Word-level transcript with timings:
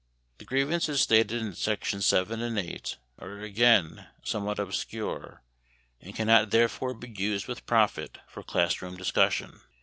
The 0.39 0.45
grievances 0.45 0.99
stated 0.99 1.39
in 1.43 1.53
Sections 1.53 2.07
7 2.07 2.41
and 2.41 2.57
8 2.57 2.97
are 3.19 3.37
again 3.39 4.07
somewhat 4.23 4.57
obscure 4.57 5.43
and 6.01 6.15
cannot 6.15 6.49
therefore 6.49 6.95
be 6.95 7.07
used 7.15 7.47
with 7.47 7.67
profit 7.67 8.17
for 8.27 8.41
class 8.41 8.81
room 8.81 8.97
discussion. 8.97 9.61